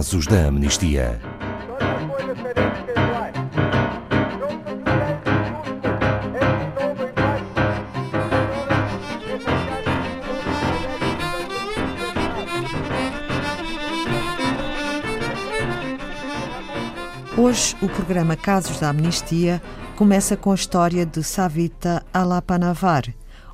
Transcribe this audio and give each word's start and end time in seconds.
Casos 0.00 0.26
da 0.26 0.46
Amnistia. 0.46 1.20
Hoje, 17.36 17.76
o 17.82 17.88
programa 17.90 18.34
Casos 18.36 18.80
da 18.80 18.88
Amnistia 18.88 19.60
começa 19.96 20.34
com 20.34 20.50
a 20.50 20.54
história 20.54 21.04
de 21.04 21.22
Savita 21.22 22.02
Alapanavar, 22.10 23.04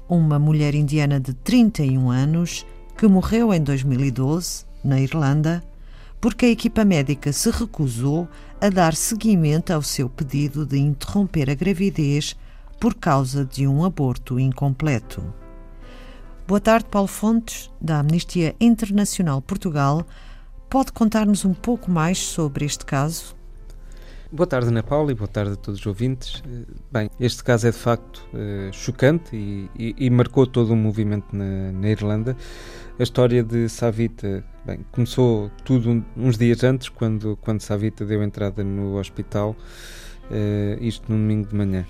uma 0.09 0.39
mulher 0.39 0.77
indiana 0.77 1.19
de 1.19 1.35
31 1.35 2.09
anos 2.09 2.65
que 2.97 3.09
morreu 3.09 3.53
em 3.53 3.61
2012, 3.61 4.65
na 4.85 5.01
Irlanda, 5.01 5.61
porque 6.21 6.47
a 6.47 6.51
equipa 6.51 6.85
médica 6.85 7.33
se 7.33 7.51
recusou 7.51 8.29
a 8.61 8.69
dar 8.69 8.95
seguimento 8.95 9.73
ao 9.73 9.83
seu 9.83 10.09
pedido 10.09 10.65
de 10.65 10.79
interromper 10.79 11.51
a 11.51 11.55
gravidez 11.55 12.35
por 12.81 12.95
causa 12.95 13.45
de 13.45 13.67
um 13.67 13.85
aborto 13.85 14.41
incompleto. 14.41 15.23
Boa 16.47 16.61
tarde, 16.61 16.87
Paulo 16.91 17.09
Fontes, 17.09 17.71
da 17.81 17.99
Amnistia 17.99 18.55
Internacional 18.61 19.43
Portugal. 19.43 20.07
Pode 20.71 20.93
contar-nos 20.93 21.45
um 21.45 21.53
pouco 21.53 21.91
mais 21.91 22.19
sobre 22.19 22.65
este 22.65 22.85
caso? 22.85 23.36
Boa 24.33 24.47
tarde, 24.47 24.69
Ana 24.69 24.83
Paula, 24.83 25.13
e 25.13 25.15
boa 25.15 25.29
tarde 25.29 25.53
a 25.53 25.57
todos 25.57 25.79
os 25.79 25.87
ouvintes. 25.87 26.43
Bem, 26.91 27.09
este 27.21 27.45
caso 27.45 27.69
é 27.69 27.71
de 27.71 27.77
facto 27.77 28.27
uh, 28.35 28.73
chocante 28.73 29.37
e, 29.37 29.71
e, 29.79 29.95
e, 29.97 30.11
marcou 30.11 30.45
todo 30.49 30.73
um 30.73 30.77
movimento 30.77 31.35
na, 31.35 31.71
na, 31.71 31.89
Irlanda. 31.89 32.37
A 32.99 33.03
história 33.05 33.45
de 33.45 33.69
Savita 33.69 34.45
bem, 34.65 34.85
começou 34.91 35.49
tudo 35.65 36.05
uns 36.17 36.37
dias 36.37 36.65
antes, 36.65 36.89
quando, 36.89 37.39
quando 37.41 37.61
Savita 37.61 38.05
deu 38.05 38.21
entrada 38.21 38.65
no 38.65 38.99
hospital, 38.99 39.55
uh, 40.25 40.83
isto 40.83 41.11
no 41.11 41.17
domingo 41.17 41.49
de 41.49 41.55
manhã. 41.55 41.87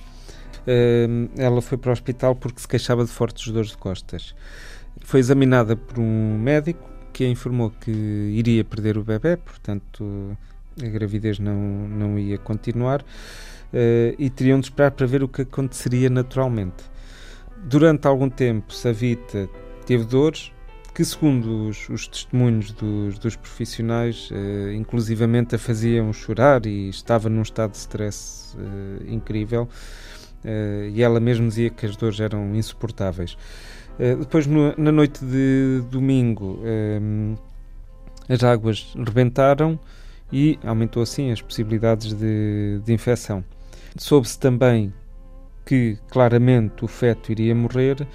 Uh, 0.66 1.30
ela 1.38 1.62
foi 1.62 1.78
para 1.78 1.88
o 1.88 1.92
hospital 1.92 2.36
porque 2.36 2.60
se 2.60 2.68
queixava 2.68 3.02
de 3.02 3.10
fortes 3.10 3.50
dores 3.50 3.70
de 3.70 3.78
costas. 3.78 4.34
Foi 5.00 5.20
examinada 5.20 5.74
por 5.74 5.98
um 5.98 6.38
médico 6.38 6.86
que 7.14 7.24
a 7.24 7.28
informou 7.30 7.70
que 7.70 7.90
iria 7.90 8.62
perder 8.62 8.98
o 8.98 9.02
bebê, 9.02 9.38
portanto 9.38 10.36
a 10.82 10.86
gravidez 10.88 11.38
não, 11.38 11.56
não 11.88 12.18
ia 12.18 12.38
continuar 12.38 13.00
uh, 13.00 14.14
e 14.18 14.28
teriam 14.30 14.60
de 14.60 14.66
esperar 14.66 14.90
para 14.90 15.06
ver 15.06 15.22
o 15.22 15.28
que 15.28 15.42
aconteceria 15.42 16.10
naturalmente. 16.10 16.84
Durante 17.64 18.06
algum 18.06 18.28
tempo, 18.28 18.72
Savita 18.72 19.48
teve 19.86 20.04
dores 20.04 20.52
que, 20.94 21.04
segundo 21.04 21.68
os, 21.68 21.88
os 21.88 22.08
testemunhos 22.08 22.72
dos, 22.72 23.18
dos 23.18 23.36
profissionais, 23.36 24.30
uh, 24.30 24.72
inclusivamente 24.72 25.54
a 25.54 25.58
faziam 25.58 26.12
chorar 26.12 26.66
e 26.66 26.88
estava 26.88 27.28
num 27.28 27.42
estado 27.42 27.72
de 27.72 27.78
stress 27.78 28.56
uh, 28.56 29.10
incrível. 29.10 29.68
E 30.92 31.02
ela 31.02 31.18
mesma 31.18 31.48
dizia 31.48 31.70
que 31.70 31.84
as 31.84 31.96
dores 31.96 32.20
eram 32.20 32.54
insuportáveis. 32.54 33.36
depois, 33.98 34.46
no, 34.46 34.72
na 34.78 34.92
noite 34.92 35.24
de 35.24 35.82
domingo, 35.90 36.60
as 38.28 38.44
águas 38.44 38.94
rebentaram 38.94 39.76
e 40.32 40.58
aumentou 40.64 41.02
assim 41.02 41.30
as 41.30 41.40
possibilidades 41.40 42.12
de, 42.12 42.80
de 42.84 42.92
infecção. 42.92 43.44
Soube-se 43.96 44.38
também 44.38 44.92
que 45.64 45.98
claramente 46.10 46.84
o 46.84 46.88
feto 46.88 47.32
iria 47.32 47.54
morrer, 47.54 48.02
uh, 48.02 48.06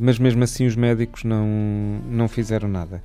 mas 0.00 0.18
mesmo 0.18 0.42
assim 0.44 0.66
os 0.66 0.76
médicos 0.76 1.24
não, 1.24 1.46
não 2.08 2.28
fizeram 2.28 2.68
nada. 2.68 3.02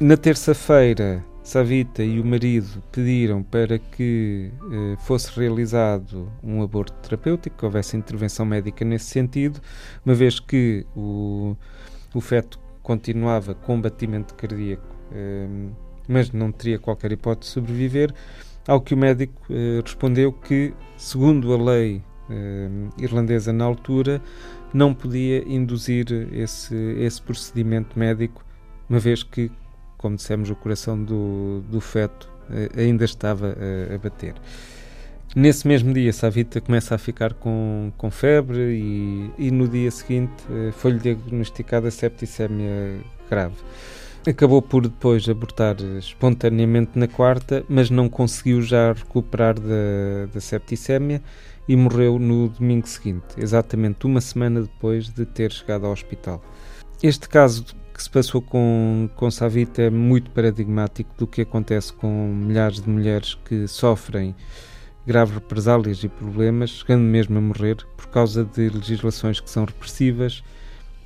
Na 0.00 0.16
terça-feira, 0.16 1.24
Savita 1.42 2.02
e 2.02 2.18
o 2.18 2.24
marido 2.24 2.82
pediram 2.90 3.42
para 3.42 3.78
que 3.78 4.50
uh, 4.62 4.96
fosse 4.98 5.30
realizado 5.38 6.30
um 6.42 6.62
aborto 6.62 6.92
terapêutico, 7.08 7.56
que 7.56 7.64
houvesse 7.64 7.96
intervenção 7.96 8.44
médica 8.44 8.84
nesse 8.84 9.06
sentido, 9.06 9.60
uma 10.04 10.14
vez 10.14 10.40
que 10.40 10.84
o, 10.96 11.56
o 12.12 12.20
feto 12.20 12.58
continuava 12.82 13.54
com 13.54 13.80
batimento 13.80 14.34
cardíaco. 14.34 14.86
Uh, 15.12 15.85
mas 16.08 16.30
não 16.30 16.52
teria 16.52 16.78
qualquer 16.78 17.12
hipótese 17.12 17.50
de 17.50 17.54
sobreviver. 17.54 18.12
Ao 18.66 18.80
que 18.80 18.94
o 18.94 18.96
médico 18.96 19.40
eh, 19.48 19.80
respondeu 19.80 20.32
que, 20.32 20.74
segundo 20.96 21.52
a 21.52 21.72
lei 21.72 22.02
eh, 22.28 22.68
irlandesa 22.98 23.52
na 23.52 23.64
altura, 23.64 24.20
não 24.74 24.92
podia 24.92 25.46
induzir 25.46 26.06
esse, 26.32 26.74
esse 26.98 27.22
procedimento 27.22 27.96
médico, 27.96 28.44
uma 28.88 28.98
vez 28.98 29.22
que, 29.22 29.50
como 29.96 30.16
dissemos, 30.16 30.50
o 30.50 30.56
coração 30.56 31.00
do, 31.02 31.62
do 31.70 31.80
feto 31.80 32.28
eh, 32.50 32.82
ainda 32.82 33.04
estava 33.04 33.56
a 33.94 33.98
bater. 33.98 34.34
Nesse 35.34 35.68
mesmo 35.68 35.92
dia, 35.92 36.12
Savita 36.12 36.60
começa 36.60 36.94
a 36.94 36.98
ficar 36.98 37.34
com, 37.34 37.92
com 37.96 38.10
febre 38.10 38.58
e, 38.58 39.30
e 39.38 39.50
no 39.50 39.68
dia 39.68 39.90
seguinte 39.90 40.32
foi-lhe 40.72 40.98
diagnosticada 40.98 41.90
septicemia 41.90 43.00
grave. 43.28 43.56
Acabou 44.28 44.60
por 44.60 44.82
depois 44.82 45.28
abortar 45.28 45.76
espontaneamente 45.98 46.98
na 46.98 47.06
quarta, 47.06 47.64
mas 47.68 47.90
não 47.90 48.08
conseguiu 48.08 48.60
já 48.60 48.92
recuperar 48.92 49.54
da, 49.54 50.26
da 50.34 50.40
septicémia 50.40 51.22
e 51.68 51.76
morreu 51.76 52.18
no 52.18 52.48
domingo 52.48 52.88
seguinte, 52.88 53.24
exatamente 53.38 54.04
uma 54.04 54.20
semana 54.20 54.62
depois 54.62 55.08
de 55.08 55.24
ter 55.24 55.52
chegado 55.52 55.86
ao 55.86 55.92
hospital. 55.92 56.42
Este 57.00 57.28
caso 57.28 57.66
que 57.94 58.02
se 58.02 58.10
passou 58.10 58.42
com, 58.42 59.08
com 59.14 59.30
Savita 59.30 59.82
é 59.82 59.90
muito 59.90 60.32
paradigmático 60.32 61.14
do 61.16 61.24
que 61.24 61.42
acontece 61.42 61.92
com 61.92 62.26
milhares 62.26 62.80
de 62.80 62.90
mulheres 62.90 63.38
que 63.44 63.68
sofrem 63.68 64.34
graves 65.06 65.34
represálias 65.34 66.02
e 66.02 66.08
problemas, 66.08 66.70
chegando 66.70 67.02
mesmo 67.02 67.38
a 67.38 67.40
morrer 67.40 67.76
por 67.96 68.08
causa 68.08 68.44
de 68.44 68.70
legislações 68.70 69.38
que 69.38 69.48
são 69.48 69.64
repressivas 69.64 70.42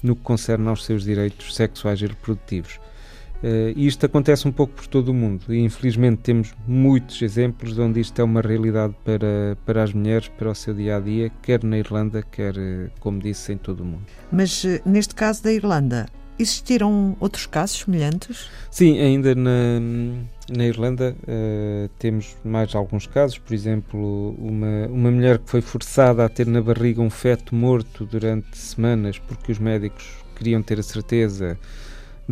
no 0.02 0.16
que 0.16 0.22
concerne 0.22 0.66
aos 0.68 0.86
seus 0.86 1.04
direitos 1.04 1.54
sexuais 1.54 2.00
e 2.00 2.06
reprodutivos. 2.06 2.80
Uh, 3.42 3.72
isto 3.74 4.04
acontece 4.04 4.46
um 4.46 4.52
pouco 4.52 4.74
por 4.74 4.86
todo 4.86 5.08
o 5.08 5.14
mundo 5.14 5.52
e 5.52 5.58
infelizmente 5.60 6.18
temos 6.18 6.54
muitos 6.66 7.22
exemplos 7.22 7.74
de 7.74 7.80
onde 7.80 7.98
isto 7.98 8.20
é 8.20 8.24
uma 8.24 8.42
realidade 8.42 8.94
para, 9.02 9.56
para 9.64 9.82
as 9.82 9.94
mulheres, 9.94 10.28
para 10.28 10.50
o 10.50 10.54
seu 10.54 10.74
dia 10.74 10.96
a 10.96 11.00
dia, 11.00 11.30
quer 11.42 11.64
na 11.64 11.78
Irlanda, 11.78 12.22
quer, 12.22 12.54
eh, 12.58 12.90
como 13.00 13.18
disse, 13.18 13.52
em 13.54 13.56
todo 13.56 13.80
o 13.80 13.84
mundo. 13.84 14.04
Mas 14.30 14.62
uh, 14.64 14.80
neste 14.84 15.14
caso 15.14 15.42
da 15.42 15.50
Irlanda, 15.50 16.06
existiram 16.38 17.16
outros 17.20 17.46
casos 17.46 17.80
semelhantes? 17.80 18.50
Sim, 18.70 18.98
ainda 18.98 19.34
na, 19.34 19.80
na 20.50 20.66
Irlanda 20.66 21.16
uh, 21.22 21.88
temos 21.98 22.36
mais 22.44 22.74
alguns 22.74 23.06
casos. 23.06 23.38
Por 23.38 23.54
exemplo, 23.54 24.34
uma, 24.38 24.86
uma 24.88 25.10
mulher 25.10 25.38
que 25.38 25.48
foi 25.48 25.60
forçada 25.60 26.24
a 26.24 26.28
ter 26.28 26.46
na 26.46 26.60
barriga 26.60 27.00
um 27.00 27.10
feto 27.10 27.54
morto 27.54 28.04
durante 28.04 28.56
semanas 28.56 29.18
porque 29.18 29.52
os 29.52 29.58
médicos 29.58 30.06
queriam 30.36 30.62
ter 30.62 30.78
a 30.78 30.82
certeza 30.82 31.58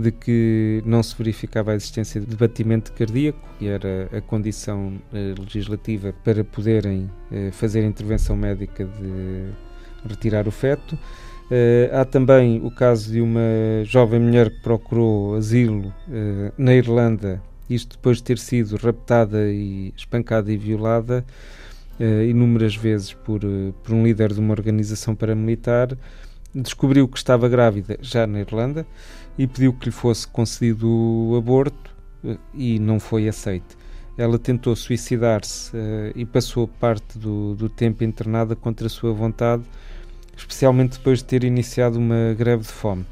de 0.01 0.13
que 0.13 0.83
não 0.87 1.03
se 1.03 1.15
verificava 1.17 1.73
a 1.73 1.75
existência 1.75 2.21
de 2.21 2.37
batimento 2.37 2.93
cardíaco, 2.93 3.39
que 3.59 3.67
era 3.67 4.09
a 4.17 4.21
condição 4.21 4.95
eh, 5.13 5.35
legislativa 5.39 6.15
para 6.25 6.45
poderem 6.45 7.11
eh, 7.31 7.51
fazer 7.53 7.85
intervenção 7.85 8.37
médica 8.37 8.85
de 8.85 9.51
retirar 10.09 10.47
o 10.47 10.51
feto. 10.51 10.99
Uh, 11.51 11.89
há 11.97 12.05
também 12.05 12.61
o 12.63 12.71
caso 12.71 13.11
de 13.11 13.23
uma 13.23 13.41
jovem 13.83 14.21
mulher 14.21 14.51
que 14.51 14.61
procurou 14.61 15.35
asilo 15.35 15.95
na 16.59 16.75
Irlanda, 16.75 17.43
isto 17.71 17.97
depois 17.97 18.19
de 18.19 18.25
ter 18.25 18.39
sido 18.39 18.77
raptada 18.77 19.51
e 19.51 19.95
espancada 19.97 20.53
e 20.53 20.59
violada 20.59 21.25
inúmeras 22.29 22.77
vezes 22.77 23.15
por, 23.15 23.41
por 23.83 23.95
um 23.95 24.05
líder 24.05 24.35
de 24.35 24.41
uma 24.41 24.53
organização 24.53 25.15
paramilitar. 25.15 25.97
Descobriu 26.55 27.07
que 27.07 27.19
estava 27.19 27.49
grávida 27.49 27.99
já 28.01 28.27
na 28.27 28.41
Irlanda 28.41 28.87
e 29.37 29.47
pediu 29.47 29.73
que 29.73 29.87
lhe 29.87 29.91
fosse 29.91 30.27
concedido 30.27 30.89
o 30.89 31.37
aborto 31.37 31.95
eh, 32.25 32.39
e 32.55 32.79
não 32.79 32.99
foi 32.99 33.29
aceito. 33.29 33.77
Ela 34.17 34.39
tentou 34.39 34.75
suicidar-se 34.75 35.77
uh, 35.77 36.13
e 36.17 36.25
passou 36.25 36.67
parte 36.67 37.17
do, 37.17 37.55
do 37.55 37.69
tempo 37.69 38.03
internada 38.03 38.57
contra 38.57 38.89
a 38.89 38.91
sua 38.91 39.13
vontade, 39.13 39.63
especialmente 40.37 40.99
depois 40.99 41.19
de 41.19 41.27
ter 41.27 41.45
iniciado 41.45 41.99
uma 41.99 42.35
greve 42.37 42.65
de 42.65 42.73
fome. 42.73 43.07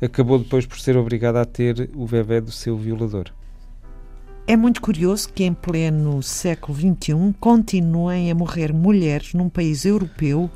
Acabou 0.00 0.38
depois 0.38 0.64
por 0.64 0.78
ser 0.78 0.96
obrigada 0.96 1.40
a 1.40 1.44
ter 1.44 1.90
o 1.94 2.06
bebê 2.06 2.40
do 2.40 2.52
seu 2.52 2.76
violador. 2.76 3.32
É 4.46 4.56
muito 4.56 4.82
curioso 4.82 5.32
que 5.32 5.42
em 5.42 5.54
pleno 5.54 6.22
século 6.22 6.76
XXI 6.78 7.34
continuem 7.40 8.30
a 8.30 8.34
morrer 8.34 8.72
mulheres 8.72 9.32
num 9.32 9.48
país 9.48 9.86
europeu 9.86 10.50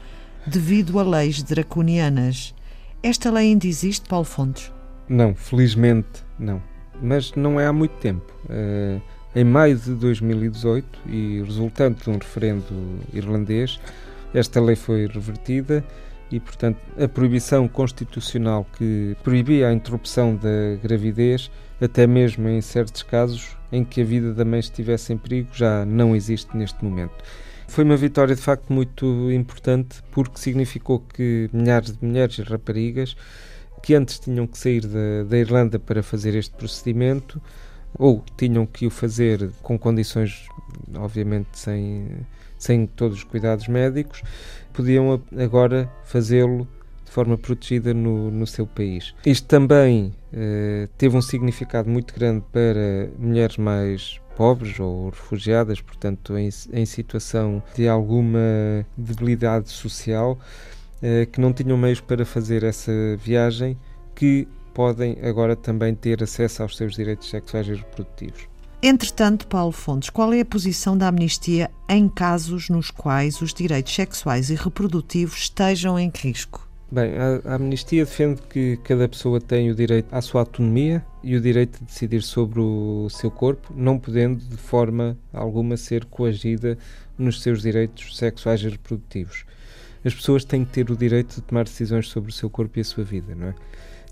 devido 0.46 0.99
a 0.99 1.02
leis 1.02 1.43
draconianas. 1.43 2.55
Esta 3.02 3.31
lei 3.31 3.49
ainda 3.49 3.67
existe, 3.67 4.08
Paulo 4.08 4.25
Fontes? 4.25 4.73
Não, 5.08 5.35
felizmente 5.35 6.25
não. 6.38 6.62
Mas 7.00 7.32
não 7.35 7.61
é 7.61 7.67
há 7.67 7.73
muito 7.73 7.96
tempo. 7.99 8.32
Uh, 8.44 9.00
em 9.35 9.44
maio 9.44 9.76
de 9.76 9.93
2018, 9.94 10.87
e 11.06 11.43
resultante 11.44 12.05
de 12.05 12.11
um 12.11 12.14
referendo 12.14 12.64
irlandês, 13.12 13.79
esta 14.35 14.61
lei 14.61 14.75
foi 14.75 15.06
revertida 15.06 15.85
e, 16.31 16.40
portanto, 16.40 16.79
a 16.99 17.08
proibição 17.08 17.69
constitucional 17.69 18.67
que 18.76 19.17
proibia 19.23 19.69
a 19.69 19.73
interrupção 19.73 20.35
da 20.35 20.76
gravidez, 20.82 21.50
até 21.81 22.06
mesmo 22.06 22.49
em 22.49 22.61
certos 22.61 23.02
casos 23.02 23.56
em 23.70 23.85
que 23.85 24.00
a 24.00 24.05
vida 24.05 24.35
da 24.35 24.44
mãe 24.44 24.61
estivesse 24.61 25.12
em 25.12 25.17
perigo, 25.17 25.50
já 25.52 25.85
não 25.85 26.17
existe 26.17 26.56
neste 26.56 26.85
momento. 26.85 27.14
Foi 27.69 27.85
uma 27.85 27.97
vitória 27.97 28.35
de 28.35 28.41
facto 28.41 28.73
muito 28.73 29.31
importante 29.31 30.03
porque 30.11 30.38
significou 30.38 31.00
que 31.00 31.49
milhares 31.53 31.97
de 31.97 32.05
mulheres 32.05 32.38
e 32.38 32.43
raparigas 32.43 33.15
que 33.82 33.94
antes 33.94 34.19
tinham 34.19 34.47
que 34.47 34.59
sair 34.59 34.87
da, 34.87 35.25
da 35.29 35.38
Irlanda 35.38 35.79
para 35.79 36.03
fazer 36.03 36.35
este 36.35 36.55
procedimento 36.56 37.41
ou 37.97 38.25
tinham 38.37 38.67
que 38.67 38.87
o 38.87 38.91
fazer 38.91 39.50
com 39.62 39.79
condições, 39.79 40.47
obviamente, 40.97 41.49
sem, 41.53 42.09
sem 42.59 42.87
todos 42.87 43.19
os 43.19 43.25
cuidados 43.25 43.69
médicos, 43.69 44.23
podiam 44.73 45.23
agora 45.38 45.91
fazê-lo 46.05 46.67
de 47.08 47.14
forma 47.14 47.38
protegida 47.38 47.94
no, 47.94 48.31
no 48.31 48.46
seu 48.46 48.66
país. 48.66 49.14
Isto 49.25 49.46
também 49.46 50.14
eh, 50.32 50.88
teve 50.99 51.16
um 51.16 51.22
significado 51.22 51.88
muito 51.88 52.14
grande 52.14 52.44
para 52.52 53.10
mulheres 53.19 53.56
mais 53.56 54.20
pobres 54.37 54.78
ou 54.78 55.08
refugiadas, 55.08 55.81
portanto, 55.81 56.37
em, 56.37 56.50
em 56.72 56.87
situação 56.87 57.62
de 57.75 57.88
alguma 57.88 58.87
debilidade 58.96 59.70
social, 59.70 60.38
eh, 61.02 61.26
que 61.26 61.40
não 61.40 61.52
tinham 61.52 61.78
meios 61.78 62.00
para 62.00 62.25
fazer 62.26 62.62
essa 62.62 62.93
viagem, 63.16 63.76
que 64.14 64.46
podem 64.75 65.16
agora 65.22 65.56
também 65.56 65.94
ter 65.94 66.22
acesso 66.22 66.62
aos 66.62 66.76
seus 66.76 66.94
direitos 66.94 67.31
sexuais 67.31 67.66
e 67.69 67.75
reprodutivos. 67.75 68.46
Entretanto, 68.81 69.49
Paulo 69.49 69.72
Fontes, 69.72 70.08
qual 70.08 70.32
é 70.32 70.40
a 70.40 70.44
posição 70.44 70.96
da 70.96 71.08
Amnistia 71.08 71.69
em 71.88 72.08
casos 72.08 72.69
nos 72.69 72.93
quais 72.93 73.40
os 73.40 73.52
direitos 73.52 73.93
sexuais 73.93 74.50
e 74.50 74.54
reprodutivos 74.54 75.38
estejam 75.38 75.99
em 75.99 76.12
risco? 76.14 76.68
Bem, 76.90 77.12
a, 77.19 77.55
Amnistia 77.56 78.02
defende 78.02 78.40
que 78.49 78.79
cada 78.79 79.06
pessoa 79.06 79.38
tem 79.38 79.70
o 79.70 79.75
direito 79.75 80.08
à 80.11 80.23
sua 80.23 80.40
autonomia 80.40 81.05
e 81.23 81.37
o 81.37 81.40
direito 81.40 81.79
de 81.81 81.85
decidir 81.85 82.23
sobre 82.23 82.61
o 82.61 83.08
seu 83.11 83.31
corpo, 83.31 83.75
não 83.76 83.99
podendo 83.99 84.43
de 84.43 84.56
forma 84.56 85.14
alguma 85.31 85.76
ser 85.76 86.06
coagida 86.06 86.79
nos 87.19 87.43
seus 87.43 87.61
direitos 87.61 88.17
sexuais 88.17 88.62
e 88.62 88.70
reprodutivos. 88.70 89.44
As 90.02 90.14
pessoas 90.14 90.46
têm 90.46 90.64
que 90.64 90.73
ter 90.73 90.90
o 90.90 90.96
direito 90.96 91.35
de 91.35 91.43
tomar 91.43 91.64
decisões 91.64 92.08
sobre 92.08 92.31
o 92.31 92.32
seu 92.32 92.49
corpo 92.49 92.79
e 92.79 92.81
a 92.81 92.85
sua 92.85 93.05
vida, 93.05 93.35
não 93.35 93.49
é? 93.49 93.55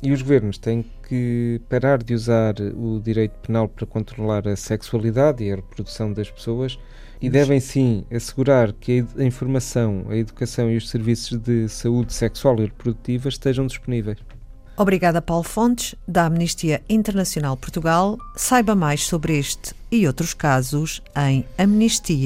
E 0.02 0.12
os 0.12 0.20
governos 0.20 0.58
têm 0.58 0.84
que 1.06 1.60
parar 1.68 2.02
de 2.02 2.14
usar 2.14 2.54
o 2.60 3.00
direito 3.00 3.34
penal 3.46 3.68
para 3.68 3.86
controlar 3.86 4.46
a 4.48 4.56
sexualidade 4.56 5.44
e 5.44 5.52
a 5.52 5.56
reprodução 5.56 6.12
das 6.12 6.30
pessoas 6.30 6.78
e 7.20 7.30
devem 7.30 7.60
sim 7.60 8.04
assegurar 8.12 8.72
que 8.72 9.04
a 9.16 9.22
informação, 9.22 10.06
a 10.08 10.16
educação 10.16 10.70
e 10.70 10.76
os 10.76 10.88
serviços 10.88 11.38
de 11.38 11.68
saúde 11.68 12.12
sexual 12.12 12.58
e 12.58 12.64
reprodutiva 12.66 13.28
estejam 13.28 13.66
disponíveis. 13.66 14.18
Obrigada, 14.76 15.22
Paulo 15.22 15.42
Fontes, 15.44 15.94
da 16.06 16.26
Amnistia 16.26 16.82
Internacional 16.88 17.56
Portugal. 17.56 18.18
Saiba 18.36 18.74
mais 18.74 19.04
sobre 19.04 19.38
este 19.38 19.74
e 19.90 20.06
outros 20.06 20.34
casos 20.34 21.02
em 21.16 21.46
amnistia.pt. 21.56 22.16